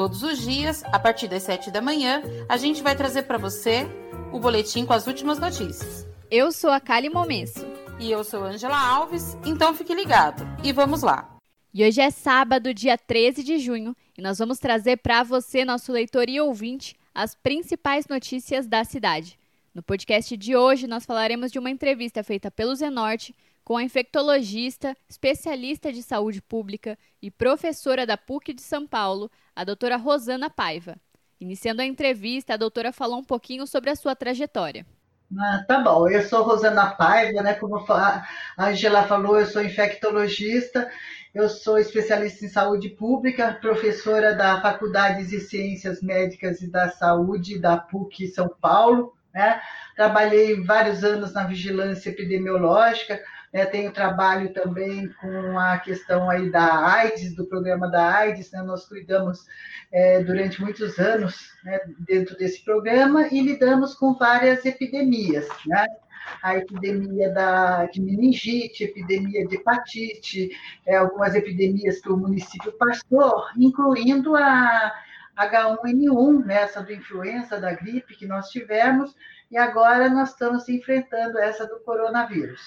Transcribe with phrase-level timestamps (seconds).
[0.00, 3.86] Todos os dias, a partir das 7 da manhã, a gente vai trazer para você
[4.32, 6.08] o boletim com as últimas notícias.
[6.30, 7.66] Eu sou a Kali Momesso.
[7.98, 10.42] E eu sou Angela Alves, então fique ligado.
[10.64, 11.36] E vamos lá.
[11.74, 15.92] E hoje é sábado, dia 13 de junho, e nós vamos trazer para você, nosso
[15.92, 19.38] leitor e ouvinte, as principais notícias da cidade.
[19.74, 24.96] No podcast de hoje, nós falaremos de uma entrevista feita pelo Zenorte com a infectologista,
[25.08, 30.96] especialista de saúde pública e professora da PUC de São Paulo, a doutora Rosana Paiva.
[31.40, 34.84] Iniciando a entrevista, a doutora falou um pouquinho sobre a sua trajetória.
[35.38, 37.54] Ah, tá bom, eu sou Rosana Paiva, né?
[37.54, 38.24] Como a
[38.58, 40.90] Angela falou, eu sou infectologista,
[41.32, 47.60] eu sou especialista em saúde pública, professora da Faculdade de Ciências Médicas e da Saúde
[47.60, 49.60] da PUC São Paulo, né?
[49.94, 56.86] Trabalhei vários anos na vigilância epidemiológica, né, tenho trabalho também com a questão aí da
[56.86, 59.46] AIDS, do programa da AIDS, né, nós cuidamos
[59.92, 65.86] é, durante muitos anos né, dentro desse programa e lidamos com várias epidemias, né?
[66.42, 70.50] a epidemia da, de meningite, epidemia de hepatite,
[70.86, 74.92] é, algumas epidemias que o município passou, incluindo a
[75.36, 79.16] H1N1, né, essa do influenza, da gripe que nós tivemos,
[79.50, 82.60] e agora nós estamos enfrentando essa do coronavírus.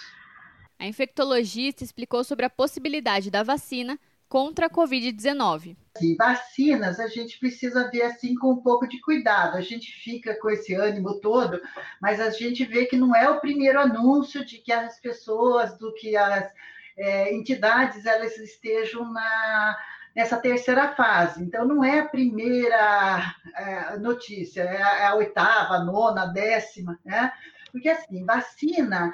[0.84, 5.78] A infectologista explicou sobre a possibilidade da vacina contra a Covid-19.
[6.18, 9.56] Vacinas a gente precisa ver assim com um pouco de cuidado.
[9.56, 11.62] A gente fica com esse ânimo todo,
[12.02, 15.94] mas a gente vê que não é o primeiro anúncio de que as pessoas, do
[15.94, 16.52] que as
[16.98, 19.78] é, entidades elas estejam na,
[20.14, 21.42] nessa terceira fase.
[21.42, 26.26] Então, não é a primeira é, notícia, é a, é a, oitava, a nona, a
[26.26, 27.32] décima, né?
[27.74, 29.12] Porque, assim, vacina,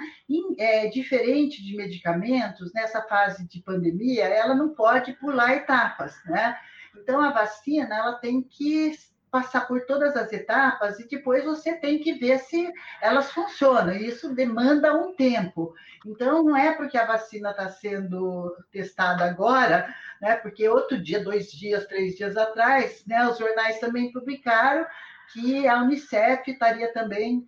[0.57, 6.57] é diferente de medicamentos, nessa fase de pandemia, ela não pode pular etapas, né?
[6.93, 8.91] Então, a vacina, ela tem que
[9.31, 12.69] passar por todas as etapas e depois você tem que ver se
[13.01, 13.93] elas funcionam.
[13.93, 15.73] Isso demanda um tempo.
[16.05, 20.35] Então, não é porque a vacina está sendo testada agora, né?
[20.35, 23.25] Porque outro dia, dois dias, três dias atrás, né?
[23.25, 24.85] Os jornais também publicaram
[25.31, 27.47] que a Unicef estaria também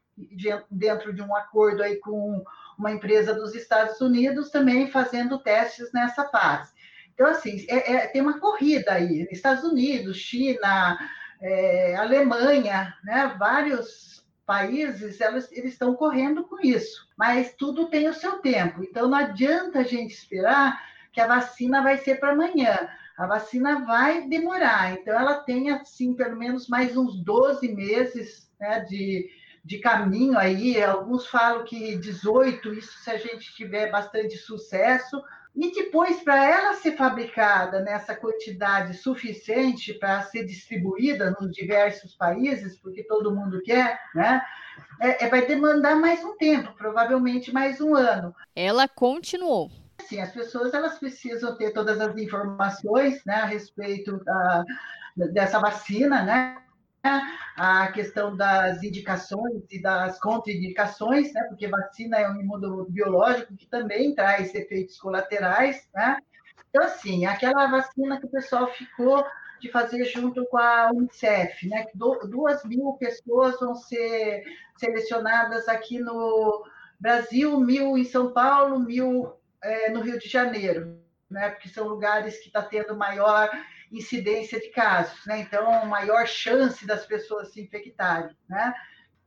[0.69, 2.43] dentro de um acordo aí com
[2.77, 6.71] uma empresa dos Estados Unidos também fazendo testes nessa fase.
[7.13, 10.97] Então, assim, é, é, tem uma corrida aí, Estados Unidos, China,
[11.41, 18.13] é, Alemanha, né, vários países, elas, eles estão correndo com isso, mas tudo tem o
[18.13, 20.81] seu tempo, então não adianta a gente esperar
[21.13, 22.75] que a vacina vai ser para amanhã,
[23.17, 28.79] a vacina vai demorar, então ela tem, assim, pelo menos mais uns 12 meses né,
[28.81, 29.29] de,
[29.63, 35.21] de caminho aí, alguns falam que 18, isso se a gente tiver bastante sucesso,
[35.55, 42.79] e depois, para ela ser fabricada nessa quantidade suficiente para ser distribuída nos diversos países,
[42.79, 44.41] porque todo mundo quer, né?
[44.99, 48.33] É, é, vai demandar mais um tempo, provavelmente mais um ano.
[48.55, 49.69] Ela continuou.
[50.07, 54.63] Sim, as pessoas elas precisam ter todas as informações né, a respeito da,
[55.33, 56.57] dessa vacina, né?
[57.03, 61.43] A questão das indicações e das contraindicações, né?
[61.43, 66.17] Porque vacina é um imunobiológico que também traz efeitos colaterais, né?
[66.69, 69.25] Então, assim, aquela vacina que o pessoal ficou
[69.59, 71.85] de fazer junto com a Unicef, né?
[71.93, 74.43] Duas mil pessoas vão ser
[74.77, 76.65] selecionadas aqui no
[76.99, 80.97] Brasil, mil em São Paulo, mil é, no Rio de Janeiro,
[81.29, 81.49] né?
[81.49, 83.49] Porque são lugares que está tendo maior
[83.91, 85.39] incidência de casos, né?
[85.39, 88.73] Então, maior chance das pessoas se infectarem, né?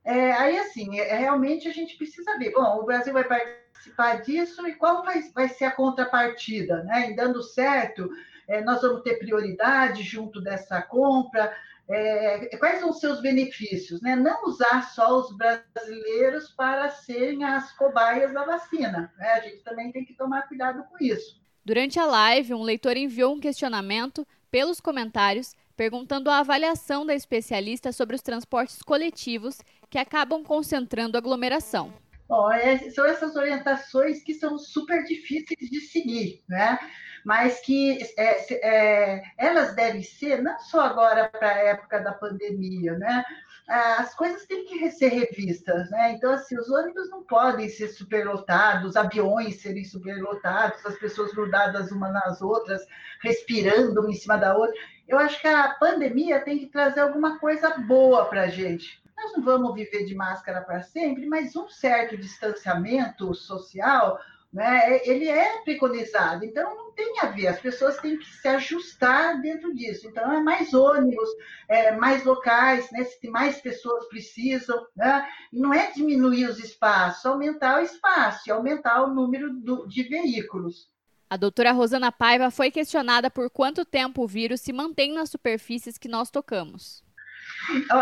[0.04, 2.52] É, aí, assim, é, realmente a gente precisa ver.
[2.52, 7.10] Bom, o Brasil vai participar disso e qual vai, vai ser a contrapartida, né?
[7.10, 8.08] Em dando certo,
[8.48, 11.54] é, nós vamos ter prioridade junto dessa compra.
[11.88, 14.00] É, quais são os seus benefícios?
[14.00, 14.16] Né?
[14.16, 19.12] Não usar só os brasileiros para serem as cobaias da vacina.
[19.18, 19.28] Né?
[19.28, 21.42] A gente também tem que tomar cuidado com isso.
[21.64, 27.90] Durante a live, um leitor enviou um questionamento pelos comentários perguntando a avaliação da especialista
[27.90, 29.58] sobre os transportes coletivos
[29.90, 31.92] que acabam concentrando aglomeração.
[32.28, 36.78] Bom, é, são essas orientações que são super difíceis de seguir, né?
[37.24, 42.96] Mas que é, é, elas devem ser, não só agora para a época da pandemia,
[42.96, 43.24] né?
[43.68, 46.12] As coisas têm que ser revistas, né?
[46.12, 51.90] Então, assim, os ônibus não podem ser superlotados, os aviões serem superlotados, as pessoas grudadas
[51.90, 52.82] umas nas outras,
[53.22, 54.74] respirando uma em cima da outra.
[55.08, 59.32] Eu acho que a pandemia tem que trazer alguma coisa boa para a gente nós
[59.32, 64.18] não vamos viver de máscara para sempre, mas um certo distanciamento social,
[64.54, 66.44] né, ele é preconizado.
[66.44, 70.06] Então, não tem a ver, as pessoas têm que se ajustar dentro disso.
[70.06, 71.28] Então, é mais ônibus,
[71.68, 74.86] é mais locais, né, se mais pessoas precisam.
[74.96, 80.88] Né, não é diminuir os espaços, aumentar o espaço aumentar o número do, de veículos.
[81.28, 85.98] A doutora Rosana Paiva foi questionada por quanto tempo o vírus se mantém nas superfícies
[85.98, 87.03] que nós tocamos.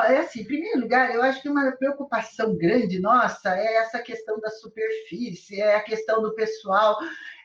[0.09, 4.41] É assim, em primeiro lugar, eu acho que uma preocupação grande nossa é essa questão
[4.41, 6.99] da superfície, é a questão do pessoal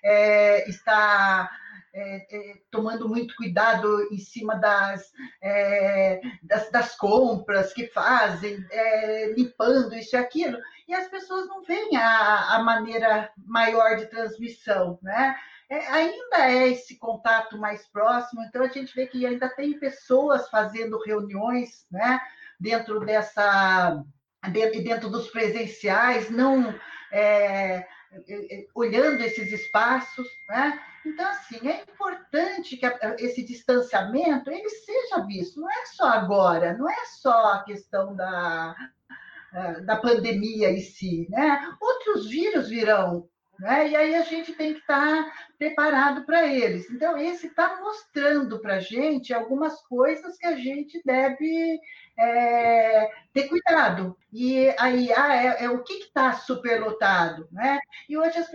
[0.03, 1.49] é, estar
[1.93, 5.11] é, é, tomando muito cuidado em cima das,
[5.41, 11.63] é, das, das, compras que fazem, é, limpando isso e aquilo, e as pessoas não
[11.63, 15.35] veem a, a maneira maior de transmissão, né?
[15.69, 20.49] É, ainda é esse contato mais próximo, então a gente vê que ainda tem pessoas
[20.49, 22.19] fazendo reuniões né,
[22.59, 24.03] dentro dessa
[24.51, 26.73] dentro, dentro dos presenciais, não
[27.11, 27.85] é, é,
[28.29, 30.79] é, olhando esses espaços, né?
[31.05, 32.85] Então, assim, é importante que
[33.19, 38.75] esse distanciamento ele seja visto, não é só agora, não é só a questão da,
[39.85, 41.75] da pandemia em si, né?
[41.79, 43.27] Outros vírus virão
[43.59, 43.89] né?
[43.89, 46.89] E aí a gente tem que estar tá preparado para eles.
[46.89, 51.79] Então, esse está mostrando para a gente algumas coisas que a gente deve
[52.17, 54.17] é, ter cuidado.
[54.31, 57.47] E aí, ah, é, é o que está superlotado?
[57.51, 57.79] Né?
[58.07, 58.49] E hoje as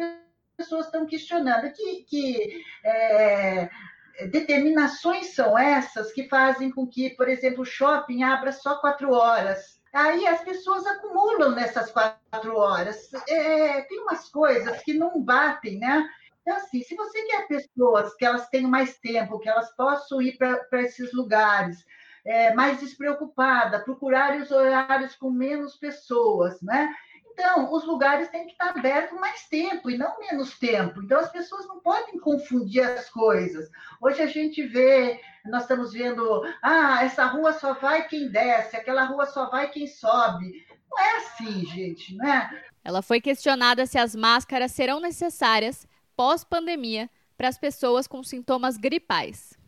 [0.56, 3.69] pessoas estão questionando que, que é,
[4.31, 9.71] determinações são essas que fazem com que, por exemplo, o shopping abra só quatro horas
[9.93, 13.11] Aí as pessoas acumulam nessas quatro horas.
[13.29, 16.09] É, tem umas coisas que não batem, né?
[16.41, 20.37] Então, assim, se você quer pessoas que elas tenham mais tempo, que elas possam ir
[20.39, 21.85] para esses lugares,
[22.25, 26.93] é, mais despreocupada, procurar os horários com menos pessoas, né?
[27.32, 31.02] Então, os lugares têm que estar abertos mais tempo e não menos tempo.
[31.02, 33.70] Então, as pessoas não podem confundir as coisas.
[34.00, 39.05] Hoje a gente vê, nós estamos vendo, ah, essa rua só vai quem desce, aquela
[39.05, 40.64] rua só vai quem sobe.
[40.90, 42.62] Não é assim, gente, não é?
[42.84, 49.62] Ela foi questionada se as máscaras serão necessárias pós-pandemia para as pessoas com sintomas gripais.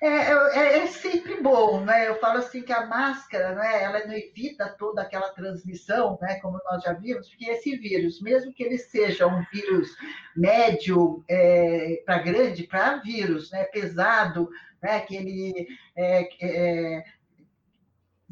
[0.00, 2.08] É, é, é, sempre bom, né?
[2.08, 6.60] Eu falo assim que a máscara, né, ela não evita toda aquela transmissão, né, como
[6.64, 9.96] nós já vimos, porque esse vírus, mesmo que ele seja um vírus
[10.36, 14.48] médio é, para grande, para vírus, né, pesado,
[14.82, 15.66] né, que ele
[15.96, 17.04] é, é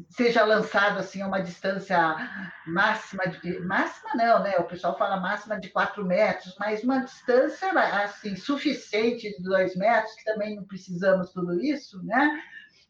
[0.09, 2.15] seja lançado assim a uma distância
[2.67, 4.55] máxima de máxima não, né?
[4.59, 7.71] O pessoal fala máxima de 4 metros, mas uma distância
[8.03, 12.41] assim suficiente de 2 metros, que também não precisamos tudo isso, né?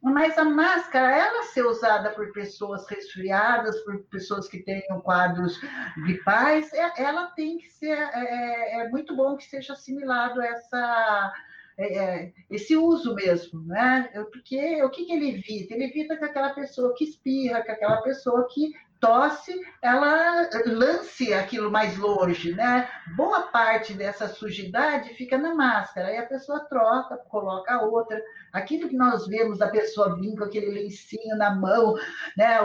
[0.02, 5.60] Mas a máscara, ela ser usada por pessoas resfriadas, por pessoas que tenham quadros
[6.04, 11.34] gripais, é, ela tem que ser, é, é, é muito bom que seja assimilado essa
[11.78, 14.10] é, é, esse uso mesmo, né?
[14.32, 15.74] Porque o que, que ele evita?
[15.74, 21.72] Ele evita que aquela pessoa que espirra, que aquela pessoa que tosse, ela lance aquilo
[21.72, 22.90] mais longe, né?
[23.16, 28.22] Boa parte dessa sujidade fica na máscara, aí a pessoa troca, coloca outra.
[28.54, 31.96] Aquilo que nós vemos da pessoa vindo com aquele lencinho na mão,
[32.36, 32.58] né?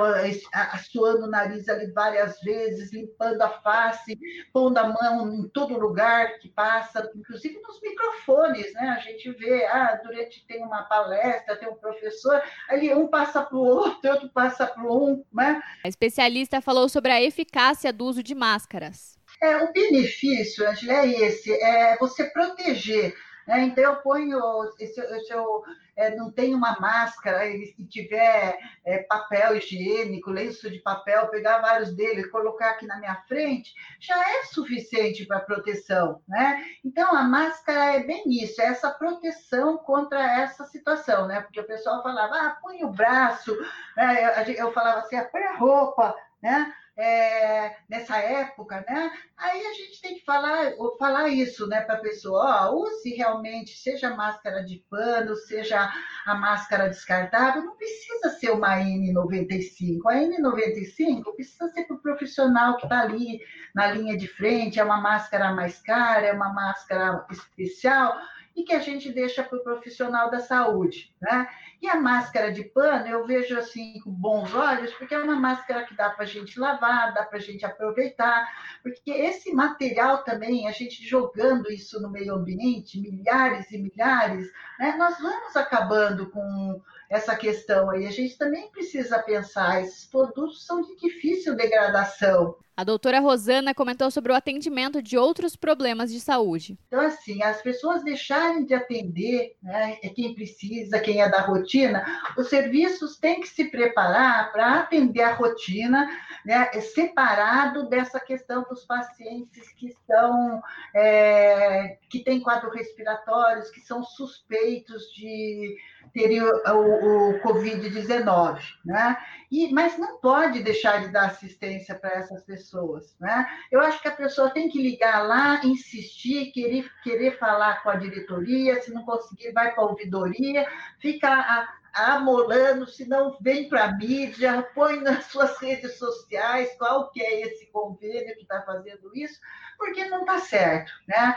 [0.73, 4.19] Assoando o nariz ali várias vezes, limpando a face,
[4.53, 8.97] pondo a mão em todo lugar que passa, inclusive nos microfones, né?
[8.97, 13.57] A gente vê, ah, durante tem uma palestra, tem um professor, ali um passa para
[13.57, 15.61] o outro, outro passa para um, né?
[15.85, 15.89] A
[16.23, 19.19] especialista falou sobre a eficácia do uso de máscaras.
[19.43, 23.12] É, o benefício, Angela, é esse, é você proteger
[23.47, 23.63] né?
[23.63, 24.41] Então, eu ponho,
[24.77, 25.63] se eu, se eu
[25.97, 31.95] é, não tenho uma máscara e tiver é, papel higiênico, lenço de papel, pegar vários
[31.95, 36.21] deles, colocar aqui na minha frente, já é suficiente para proteção.
[36.29, 36.65] Né?
[36.85, 41.41] Então, a máscara é bem isso, é essa proteção contra essa situação, né?
[41.41, 43.57] porque o pessoal falava, ah, põe o braço,
[43.97, 44.43] né?
[44.47, 46.73] eu, eu falava assim, ah, põe a roupa, né?
[46.97, 49.11] É, nessa época, né?
[49.37, 53.77] Aí a gente tem que falar, falar isso, né, para a pessoa, ó, use realmente,
[53.79, 55.93] seja máscara de pano, seja
[56.27, 60.01] a máscara descartável, não precisa ser uma N95.
[60.07, 63.41] A N95 precisa ser para o profissional que está ali
[63.75, 68.17] na linha de frente, é uma máscara mais cara, é uma máscara especial
[68.55, 71.49] e que a gente deixa para o profissional da saúde, né?
[71.81, 75.85] E a máscara de pano eu vejo assim com bons olhos, porque é uma máscara
[75.85, 78.47] que dá para a gente lavar, dá para a gente aproveitar,
[78.83, 84.97] porque esse material também, a gente jogando isso no meio ambiente, milhares e milhares, né?
[84.97, 86.81] Nós vamos acabando com
[87.12, 88.07] essa questão aí.
[88.07, 92.57] A gente também precisa pensar, esses produtos são de difícil degradação.
[92.75, 96.78] A doutora Rosana comentou sobre o atendimento de outros problemas de saúde.
[96.87, 102.02] Então, assim, as pessoas deixarem de atender né, é quem precisa, quem é da rotina,
[102.35, 106.09] os serviços têm que se preparar para atender a rotina,
[106.47, 110.62] né, separado dessa questão dos pacientes que estão,
[110.97, 115.76] é, que têm quadros respiratórios, que são suspeitos de
[116.12, 119.16] ter o, o Covid-19, né?
[119.50, 123.47] E, mas não pode deixar de dar assistência para essas pessoas, né?
[123.71, 127.97] Eu acho que a pessoa tem que ligar lá, insistir, querer, querer falar com a
[127.97, 130.66] diretoria, se não conseguir, vai para a ouvidoria,
[130.99, 137.23] fica amolando, se não vem para a mídia, põe nas suas redes sociais qual que
[137.23, 139.38] é esse convênio que está fazendo isso,
[139.76, 141.35] porque não está certo, né?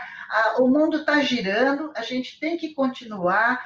[0.59, 3.61] O mundo está girando, a gente tem que continuar,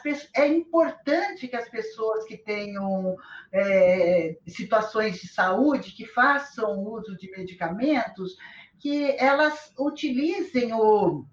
[0.00, 3.16] pessoas, é importante que as pessoas que tenham
[3.52, 8.36] é, situações de saúde, que façam uso de medicamentos,
[8.78, 11.26] que elas utilizem o,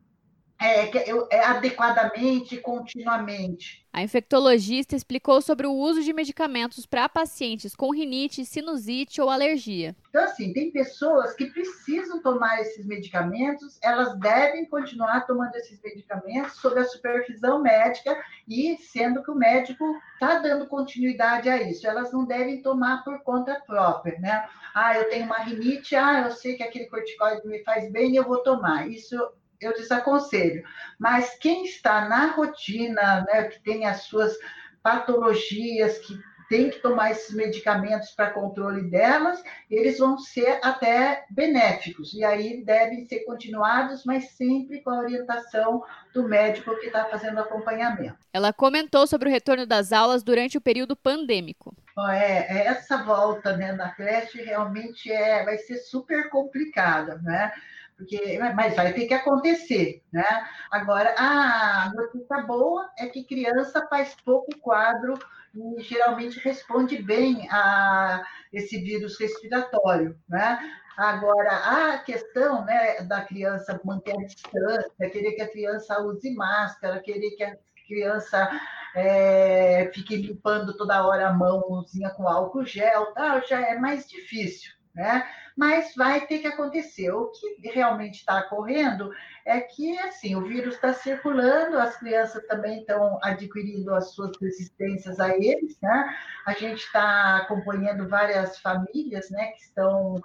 [0.61, 0.91] é,
[1.31, 3.81] é, adequadamente, continuamente.
[3.91, 9.93] A infectologista explicou sobre o uso de medicamentos para pacientes com rinite, sinusite ou alergia.
[10.09, 16.53] Então, assim, tem pessoas que precisam tomar esses medicamentos, elas devem continuar tomando esses medicamentos
[16.61, 18.15] sob a supervisão médica
[18.47, 21.85] e sendo que o médico está dando continuidade a isso.
[21.85, 24.47] Elas não devem tomar por conta própria, né?
[24.73, 28.23] Ah, eu tenho uma rinite, ah, eu sei que aquele corticoide me faz bem, eu
[28.23, 28.89] vou tomar.
[28.89, 29.17] Isso
[29.61, 30.63] eu desaconselho.
[30.99, 34.35] Mas quem está na rotina, né, que tem as suas
[34.81, 36.19] patologias, que
[36.51, 42.61] tem que tomar esses medicamentos para controle delas, eles vão ser até benéficos, e aí
[42.65, 45.81] devem ser continuados, mas sempre com a orientação
[46.13, 48.17] do médico que está fazendo acompanhamento.
[48.33, 51.73] Ela comentou sobre o retorno das aulas durante o período pandêmico.
[52.09, 57.53] É, é, essa volta né, na creche realmente é, vai ser super complicada, né?
[58.01, 60.25] Porque, mas vai ter que acontecer, né?
[60.71, 65.13] Agora, a notícia boa é que criança faz pouco quadro
[65.53, 70.59] e geralmente responde bem a esse vírus respiratório, né?
[70.97, 76.99] Agora, a questão né, da criança manter a distância, querer que a criança use máscara,
[76.99, 77.55] querer que a
[77.87, 78.49] criança
[78.95, 84.73] é, fique limpando toda hora a mãozinha com álcool gel, tal, já é mais difícil,
[84.93, 85.27] né?
[85.57, 87.11] Mas vai ter que acontecer.
[87.11, 89.11] O que realmente está ocorrendo
[89.45, 95.19] é que assim o vírus está circulando, as crianças também estão adquirindo as suas resistências
[95.19, 96.15] a eles, né?
[96.45, 100.21] A gente está acompanhando várias famílias, né, que estão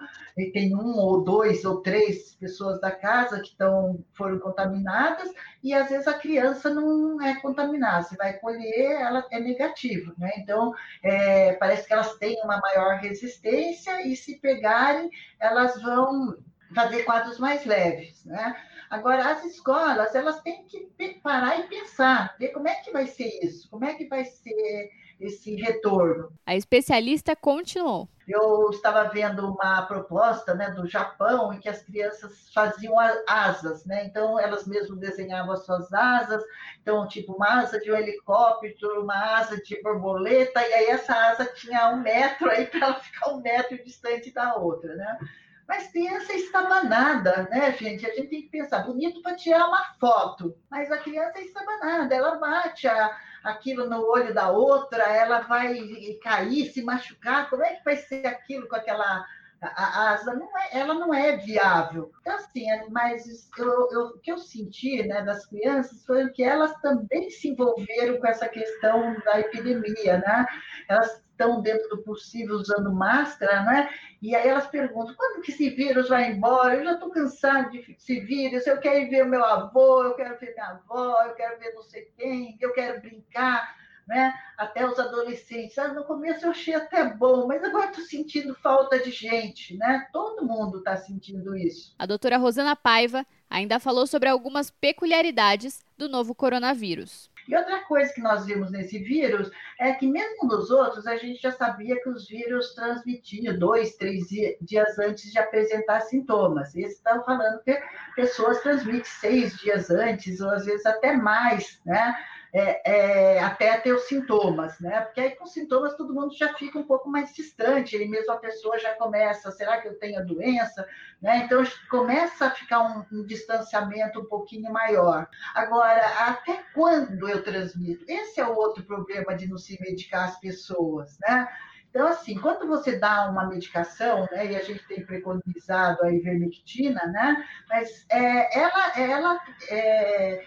[0.52, 5.32] tem um ou dois ou três pessoas da casa que estão foram contaminadas
[5.62, 8.02] e às vezes a criança não é contaminada.
[8.02, 10.30] Você vai colher, ela é negativa, né?
[10.38, 16.36] Então é, parece que elas têm uma maior resistência e se pegarem, elas vão
[16.74, 18.56] fazer quadros mais leves, né?
[18.90, 20.86] Agora, as escolas, elas têm que
[21.22, 24.90] parar e pensar, ver como é que vai ser isso, como é que vai ser
[25.20, 26.30] esse retorno.
[26.44, 28.08] A especialista continuou.
[28.28, 32.96] Eu estava vendo uma proposta né, do Japão em que as crianças faziam
[33.28, 34.04] asas, né?
[34.04, 36.42] Então elas mesmas desenhavam as suas asas,
[36.82, 41.46] então tipo uma asa de um helicóptero, uma asa de borboleta, e aí essa asa
[41.54, 45.18] tinha um metro aí para ela ficar um metro distante da outra, né?
[45.66, 48.06] Mas criança é estabanada, né, gente?
[48.06, 52.14] A gente tem que pensar, bonito para tirar uma foto, mas a criança é estabanada,
[52.14, 55.76] ela bate a, aquilo no olho da outra, ela vai
[56.22, 59.26] cair, se machucar, como é que vai ser aquilo com aquela
[59.74, 62.10] a asa não é, ela não é viável.
[62.20, 66.42] Então, assim, é, mas eu, eu, o que eu senti né, das crianças foi que
[66.42, 70.46] elas também se envolveram com essa questão da epidemia, né?
[70.88, 73.90] Elas estão dentro do possível usando máscara, né?
[74.22, 76.74] E aí elas perguntam, quando que esse vírus vai embora?
[76.74, 80.54] Eu já estou cansado desse vírus, eu quero ver o meu avô, eu quero ver
[80.54, 83.76] minha avó, eu quero ver não sei quem, eu quero brincar.
[84.06, 84.32] Né?
[84.56, 85.76] Até os adolescentes.
[85.78, 90.06] Ah, no começo eu achei até bom, mas agora estou sentindo falta de gente, né?
[90.12, 91.94] Todo mundo está sentindo isso.
[91.98, 97.30] A doutora Rosana Paiva ainda falou sobre algumas peculiaridades do novo coronavírus.
[97.48, 101.40] E outra coisa que nós vimos nesse vírus é que, mesmo nos outros, a gente
[101.40, 104.26] já sabia que os vírus transmitiam dois, três
[104.60, 106.74] dias antes de apresentar sintomas.
[106.74, 107.80] Esse está falando que
[108.16, 112.16] pessoas transmitem seis dias antes, ou às vezes até mais, né?
[112.52, 115.00] É, é, até ter os sintomas, né?
[115.00, 118.38] Porque aí com sintomas todo mundo já fica um pouco mais distante, e mesmo a
[118.38, 120.86] pessoa já começa, será que eu tenho a doença?
[121.20, 121.42] Né?
[121.44, 125.28] Então começa a ficar um, um distanciamento um pouquinho maior.
[125.54, 128.04] Agora, até quando eu transmito?
[128.08, 131.48] Esse é o outro problema de não se medicar as pessoas, né?
[131.96, 137.06] Então, assim, quando você dá uma medicação, né, e a gente tem preconizado a ivermectina,
[137.06, 140.44] né, mas é, ela, ela é,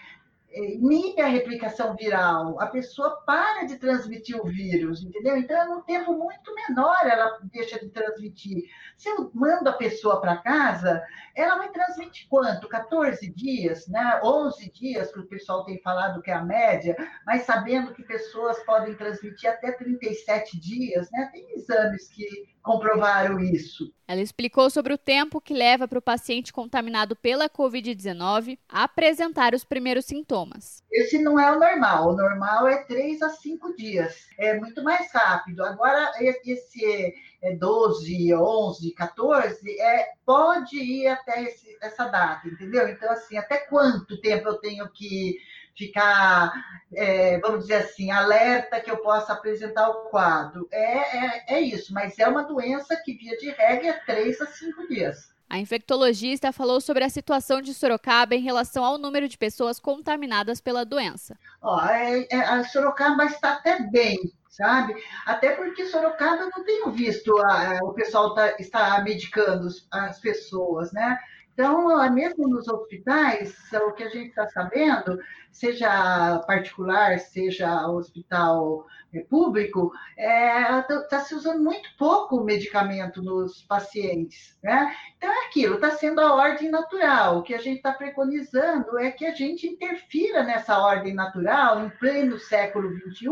[0.52, 5.38] inibe a replicação viral, a pessoa para de transmitir o vírus, entendeu?
[5.38, 8.64] Então, é um tempo muito menor ela deixa de transmitir.
[8.98, 11.02] Se eu mando a pessoa para casa,
[11.36, 12.68] ela vai transmitir quanto?
[12.68, 14.20] 14 dias, né?
[14.24, 18.58] 11 dias, que o pessoal tem falado que é a média, mas sabendo que pessoas
[18.66, 21.30] podem transmitir até 37 dias, né?
[21.32, 22.26] Tem exames que
[22.62, 23.94] comprovaram isso.
[24.10, 29.64] Ela explicou sobre o tempo que leva para o paciente contaminado pela Covid-19 apresentar os
[29.64, 30.84] primeiros sintomas.
[30.92, 32.10] Esse não é o normal.
[32.10, 34.28] O normal é 3 a 5 dias.
[34.40, 35.64] É muito mais rápido.
[35.64, 42.90] Agora, esse é 12, 11, 14, é, pode ir até esse, essa data, entendeu?
[42.90, 45.38] Então, assim, até quanto tempo eu tenho que
[45.76, 46.52] ficar,
[46.94, 50.68] é, vamos dizer assim, alerta que eu possa apresentar o quadro.
[50.72, 54.46] É, é, é isso, mas é uma doença que, via de regra, é 3 a
[54.46, 55.30] 5 dias.
[55.50, 60.62] A infectologista falou sobre a situação de Sorocaba em relação ao número de pessoas contaminadas
[60.62, 61.36] pela doença.
[61.60, 64.94] Ó, é, é, a Sorocaba está até bem, sabe?
[65.26, 70.92] Até porque Sorocaba eu não tenho visto a, o pessoal tá, está medicando as pessoas,
[70.92, 71.18] né?
[71.60, 75.20] Então, mesmo nos hospitais, o que a gente está sabendo,
[75.52, 83.62] seja particular, seja hospital é, público, está é, tá se usando muito pouco medicamento nos
[83.64, 84.58] pacientes.
[84.64, 84.96] Né?
[85.18, 87.40] Então, é aquilo, está sendo a ordem natural.
[87.40, 91.90] O que a gente está preconizando é que a gente interfira nessa ordem natural em
[91.90, 93.28] pleno século XXI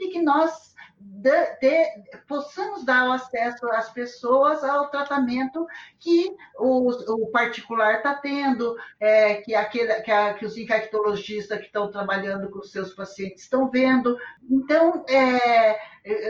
[0.00, 0.69] e que nós
[1.00, 5.66] de, de, possamos dar o acesso às pessoas ao tratamento
[5.98, 11.66] que o, o particular está tendo, é, que, aquele, que, a, que, os infectologistas que
[11.66, 14.16] estão trabalhando com seus pacientes estão vendo.
[14.50, 15.78] Então, é,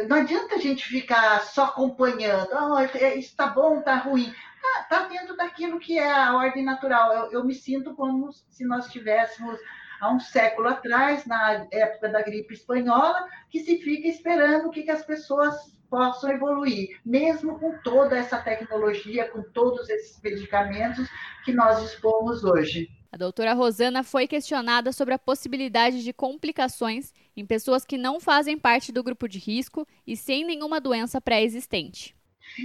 [0.07, 4.33] não adianta a gente ficar só acompanhando, oh, isso está bom, está ruim.
[4.57, 7.13] Está tá dentro daquilo que é a ordem natural.
[7.13, 9.59] Eu, eu me sinto como se nós tivéssemos
[10.01, 14.91] há um século atrás, na época da gripe espanhola, que se fica esperando que, que
[14.91, 15.55] as pessoas
[15.91, 21.09] possam evoluir, mesmo com toda essa tecnologia, com todos esses medicamentos
[21.45, 22.89] que nós dispomos hoje.
[23.13, 28.57] A doutora Rosana foi questionada sobre a possibilidade de complicações em pessoas que não fazem
[28.57, 32.15] parte do grupo de risco e sem nenhuma doença pré-existente.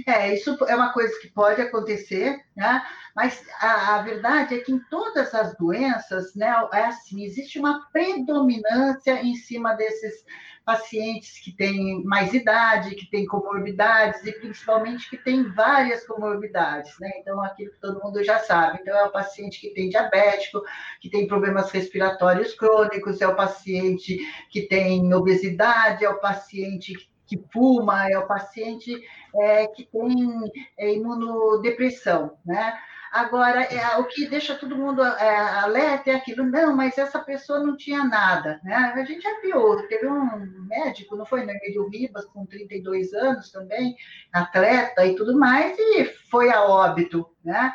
[0.06, 2.82] É, isso é uma coisa que pode acontecer, né?
[3.14, 7.88] mas a, a, verdade é que em todas as doenças, né, é assim, existe uma
[7.90, 10.24] predominância em cima desses
[10.66, 17.08] pacientes que têm mais idade, que têm comorbidades e principalmente que têm várias comorbidades, né?
[17.20, 18.80] Então, aquilo que todo mundo já sabe.
[18.82, 20.60] Então, é o paciente que tem diabético,
[21.00, 24.18] que tem problemas respiratórios crônicos, é o paciente
[24.50, 29.02] que tem obesidade, é o paciente que que fuma, é o paciente
[29.40, 32.78] é, que tem é, imunodepressão, né?
[33.12, 37.60] Agora, é, o que deixa todo mundo é, alerta é aquilo, não, mas essa pessoa
[37.60, 38.74] não tinha nada, né?
[38.74, 41.54] A gente já viu, teve um médico, não foi, né?
[41.62, 43.96] Emílio Ribas, com 32 anos também,
[44.32, 47.72] atleta e tudo mais, e foi a óbito, né?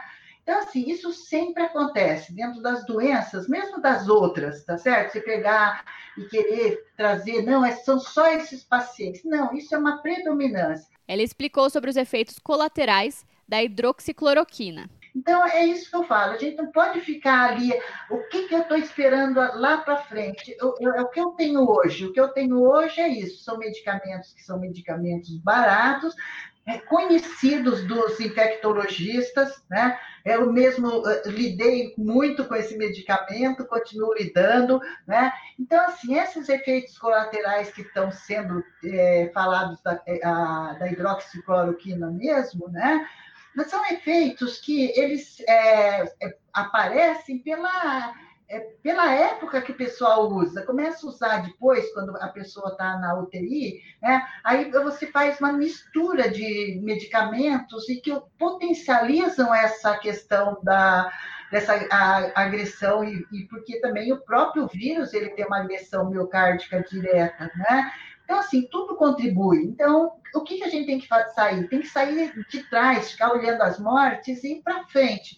[0.51, 5.13] Então, assim, isso sempre acontece dentro das doenças, mesmo das outras, tá certo?
[5.13, 5.85] Você pegar
[6.17, 9.23] e querer trazer, não, é, são só esses pacientes.
[9.23, 10.93] Não, isso é uma predominância.
[11.07, 14.89] Ela explicou sobre os efeitos colaterais da hidroxicloroquina.
[15.15, 16.33] Então, é isso que eu falo.
[16.33, 17.71] A gente não pode ficar ali,
[18.09, 20.53] o que, que eu estou esperando lá para frente?
[20.59, 22.05] Eu, eu, é o que eu tenho hoje.
[22.05, 26.13] O que eu tenho hoje é isso: são medicamentos que são medicamentos baratos,
[26.65, 29.97] é, conhecidos dos infectologistas, né?
[30.23, 35.33] Eu mesmo uh, lidei muito com esse medicamento, continuo lidando, né?
[35.59, 42.11] Então, assim, esses efeitos colaterais que estão sendo é, falados da, é, a, da hidroxicloroquina
[42.11, 43.07] mesmo, né?
[43.55, 46.13] Mas são efeitos que eles é,
[46.53, 48.13] aparecem pela
[48.51, 52.97] é, pela época que o pessoal usa, começa a usar depois, quando a pessoa está
[52.99, 54.27] na UTI, né?
[54.43, 61.09] aí você faz uma mistura de medicamentos e que potencializam essa questão da,
[61.49, 61.73] dessa
[62.35, 67.91] agressão, e, e, porque também o próprio vírus ele tem uma agressão miocárdica direta, né?
[68.23, 69.63] Então, assim, tudo contribui.
[69.63, 71.67] Então, o que, que a gente tem que sair?
[71.67, 75.35] Tem que sair de trás, ficar olhando as mortes e ir para frente.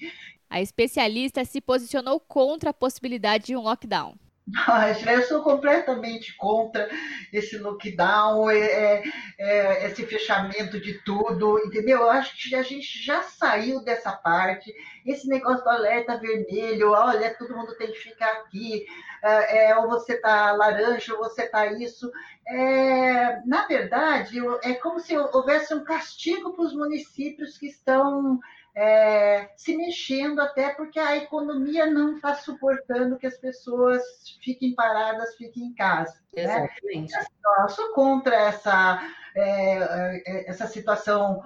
[0.54, 4.14] A especialista se posicionou contra a possibilidade de um lockdown.
[5.12, 6.88] eu sou completamente contra
[7.32, 9.04] esse lockdown, é, é,
[9.40, 12.02] é, esse fechamento de tudo, entendeu?
[12.02, 14.72] Eu acho que a gente já saiu dessa parte.
[15.04, 18.86] Esse negócio do alerta vermelho, olha, todo mundo tem que ficar aqui,
[19.24, 22.12] é, é ou você tá laranja, ou você tá isso.
[22.48, 28.40] É, na verdade, é como se houvesse um castigo para os municípios que estão
[28.76, 34.02] é, se mexendo, até porque a economia não está suportando que as pessoas
[34.42, 36.16] fiquem paradas, fiquem em casa.
[36.36, 36.44] Né?
[36.44, 37.14] Exatamente.
[37.14, 37.26] Né?
[37.62, 39.00] Eu sou contra essa,
[39.36, 41.42] é, é, essa situação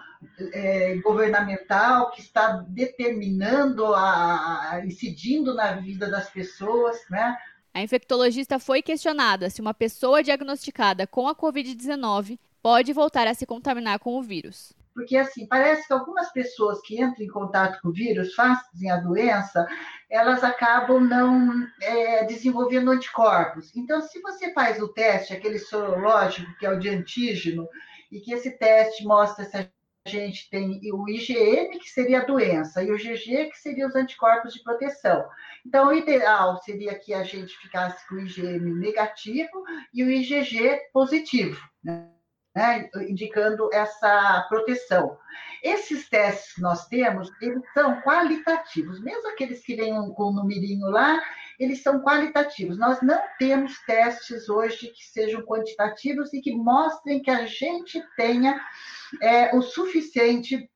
[0.54, 7.38] é, governamental que está determinando, a, a, incidindo na vida das pessoas, né?
[7.74, 13.46] A infectologista foi questionada se uma pessoa diagnosticada com a Covid-19 pode voltar a se
[13.46, 14.74] contaminar com o vírus.
[14.98, 18.98] Porque, assim, parece que algumas pessoas que entram em contato com o vírus, fazem a
[18.98, 19.68] doença,
[20.10, 23.76] elas acabam não é, desenvolvendo anticorpos.
[23.76, 27.70] Então, se você faz o teste, aquele sorológico, que é o de antígeno,
[28.12, 29.70] e que esse teste mostra se a
[30.08, 34.52] gente tem o IgM, que seria a doença, e o GG, que seria os anticorpos
[34.52, 35.30] de proteção.
[35.64, 40.90] Então, o ideal seria que a gente ficasse com o IgM negativo e o IgG
[40.92, 42.17] positivo, né?
[42.58, 45.16] Né, indicando essa proteção.
[45.62, 50.88] Esses testes que nós temos, eles são qualitativos, mesmo aqueles que vêm com o numerinho
[50.90, 51.22] lá,
[51.60, 52.80] eles são qualitativos.
[52.80, 58.60] Nós não temos testes hoje que sejam quantitativos e que mostrem que a gente tenha
[59.22, 60.68] é, o suficiente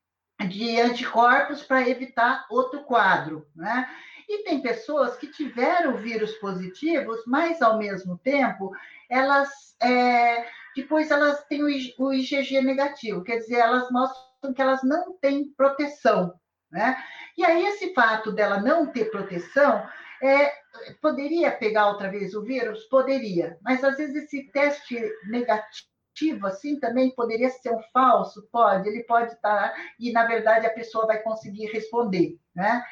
[0.46, 3.88] de anticorpos para evitar outro quadro, né?
[4.28, 8.70] E tem pessoas que tiveram vírus positivos, mas ao mesmo tempo
[9.10, 15.16] elas é, depois elas têm o IgG negativo, quer dizer, elas mostram que elas não
[15.18, 16.34] têm proteção,
[16.70, 16.96] né?
[17.36, 19.86] E aí esse fato dela não ter proteção
[20.22, 20.52] é,
[21.00, 22.84] poderia pegar outra vez o vírus?
[22.84, 28.48] Poderia, mas às vezes esse teste negativo assim também poderia ser um falso?
[28.52, 32.82] Pode, ele pode estar, e na verdade a pessoa vai conseguir responder, né?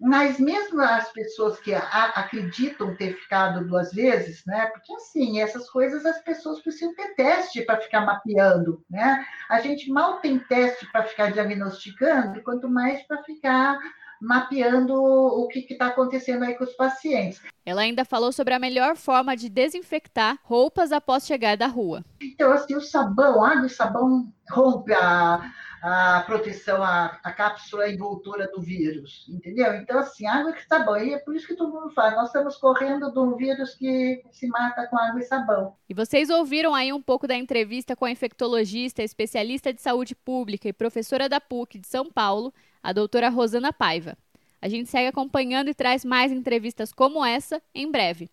[0.00, 4.66] Mas mesmo as pessoas que acreditam ter ficado duas vezes, né?
[4.66, 9.24] Porque assim, essas coisas as pessoas precisam ter teste para ficar mapeando, né?
[9.48, 13.78] A gente mal tem teste para ficar diagnosticando, quanto mais para ficar
[14.20, 17.40] mapeando o que está acontecendo aí com os pacientes.
[17.64, 22.04] Ela ainda falou sobre a melhor forma de desinfectar roupas após chegar da rua.
[22.20, 25.50] Então, assim, o sabão, água e sabão rompe a,
[25.82, 29.74] a proteção, a, a cápsula envoltura do vírus, entendeu?
[29.74, 30.96] Então, assim, água e sabão.
[30.96, 34.22] E é por isso que todo mundo fala, nós estamos correndo de um vírus que
[34.30, 35.74] se mata com água e sabão.
[35.88, 40.68] E vocês ouviram aí um pouco da entrevista com a infectologista, especialista de saúde pública
[40.68, 44.16] e professora da PUC de São Paulo, a doutora Rosana Paiva.
[44.60, 48.28] A gente segue acompanhando e traz mais entrevistas como essa em breve.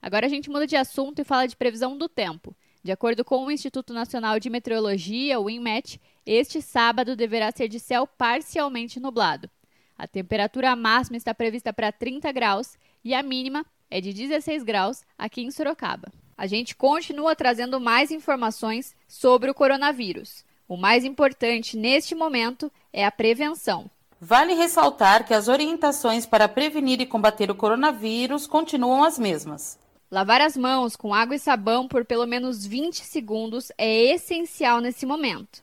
[0.00, 2.54] Agora a gente muda de assunto e fala de previsão do tempo.
[2.82, 7.80] De acordo com o Instituto Nacional de Meteorologia, o INMET, este sábado deverá ser de
[7.80, 9.50] céu parcialmente nublado.
[9.96, 15.02] A temperatura máxima está prevista para 30 graus e a mínima é de 16 graus
[15.18, 16.10] aqui em Sorocaba.
[16.36, 20.44] A gente continua trazendo mais informações sobre o coronavírus.
[20.66, 23.90] O mais importante neste momento é a prevenção.
[24.20, 29.78] Vale ressaltar que as orientações para prevenir e combater o coronavírus continuam as mesmas.
[30.10, 35.04] Lavar as mãos com água e sabão por pelo menos 20 segundos é essencial nesse
[35.04, 35.62] momento.